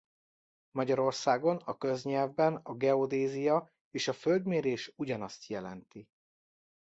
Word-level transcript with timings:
Magyarországon 0.71 1.57
a 1.57 1.77
köznyelvben 1.77 2.55
a 2.55 2.73
geodézia 2.73 3.69
és 3.91 4.07
a 4.07 4.13
földmérés 4.13 4.93
ugyanazt 4.95 5.47
jelenti. 5.47 6.09